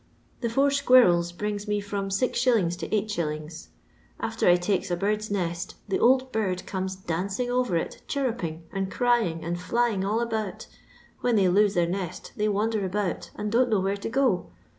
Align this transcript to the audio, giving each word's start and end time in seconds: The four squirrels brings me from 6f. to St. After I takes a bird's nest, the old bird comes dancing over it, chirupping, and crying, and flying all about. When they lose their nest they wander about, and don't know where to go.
The 0.39 0.49
four 0.49 0.71
squirrels 0.71 1.31
brings 1.31 1.67
me 1.67 1.79
from 1.79 2.09
6f. 2.09 2.75
to 2.79 3.07
St. 3.07 3.67
After 4.19 4.47
I 4.49 4.55
takes 4.55 4.89
a 4.89 4.97
bird's 4.97 5.29
nest, 5.29 5.75
the 5.87 5.99
old 5.99 6.31
bird 6.31 6.65
comes 6.65 6.95
dancing 6.95 7.51
over 7.51 7.77
it, 7.77 8.01
chirupping, 8.07 8.63
and 8.73 8.89
crying, 8.89 9.43
and 9.45 9.61
flying 9.61 10.03
all 10.03 10.19
about. 10.19 10.65
When 11.19 11.35
they 11.35 11.49
lose 11.49 11.75
their 11.75 11.85
nest 11.87 12.31
they 12.35 12.49
wander 12.49 12.83
about, 12.83 13.29
and 13.35 13.51
don't 13.51 13.69
know 13.69 13.79
where 13.79 13.97
to 13.97 14.09
go. 14.09 14.49